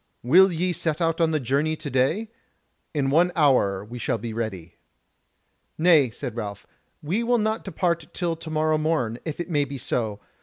[0.23, 2.31] Will ye set out on the journey to day?
[2.91, 4.77] In one hour shall we be ready."
[5.77, 6.65] "Nay," said Ralph,
[7.03, 10.19] "we will not depart till tomorrow morn, if it may be so.